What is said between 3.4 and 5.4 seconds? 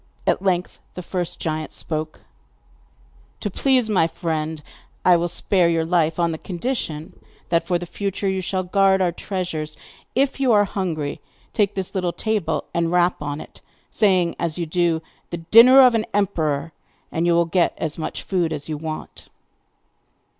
please my friend I will